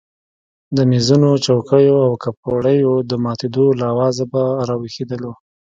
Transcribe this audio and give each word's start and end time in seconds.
د 0.75 0.77
مېزونو 0.89 1.29
چوکیو 1.45 1.97
او 2.07 2.11
کپړیو 2.23 2.93
د 3.09 3.11
ماتېدو 3.23 3.65
له 3.79 3.85
آوازه 3.93 4.23
به 4.31 4.43
راویښېدلو. 4.67 5.31